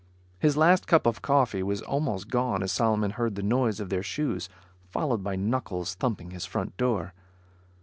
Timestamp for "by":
5.23-5.35